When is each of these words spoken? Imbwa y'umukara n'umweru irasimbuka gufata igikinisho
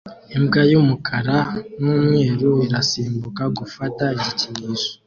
Imbwa 0.35 0.61
y'umukara 0.71 1.37
n'umweru 1.79 2.49
irasimbuka 2.65 3.43
gufata 3.57 4.03
igikinisho 4.17 4.91